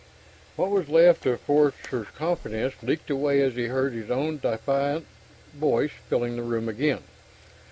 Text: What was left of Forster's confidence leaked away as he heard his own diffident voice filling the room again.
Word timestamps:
What 0.55 0.71
was 0.71 0.89
left 0.89 1.27
of 1.27 1.41
Forster's 1.41 2.07
confidence 2.15 2.73
leaked 2.81 3.11
away 3.11 3.39
as 3.43 3.53
he 3.53 3.65
heard 3.67 3.93
his 3.93 4.09
own 4.09 4.37
diffident 4.39 5.05
voice 5.53 5.91
filling 6.09 6.37
the 6.37 6.41
room 6.41 6.67
again. 6.67 7.03